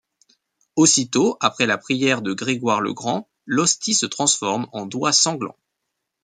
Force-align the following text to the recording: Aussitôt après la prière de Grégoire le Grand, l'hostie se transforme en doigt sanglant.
Aussitôt 0.77 1.37
après 1.41 1.67
la 1.67 1.77
prière 1.77 2.23
de 2.23 2.33
Grégoire 2.33 2.81
le 2.81 2.91
Grand, 2.91 3.29
l'hostie 3.45 3.93
se 3.93 4.07
transforme 4.07 4.65
en 4.71 4.87
doigt 4.87 5.13
sanglant. 5.13 5.55